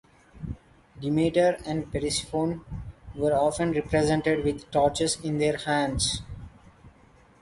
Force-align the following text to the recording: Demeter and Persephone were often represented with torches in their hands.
Demeter 0.99 1.59
and 1.63 1.91
Persephone 1.91 2.61
were 3.13 3.35
often 3.35 3.71
represented 3.71 4.43
with 4.43 4.71
torches 4.71 5.19
in 5.23 5.37
their 5.37 5.57
hands. 5.57 6.23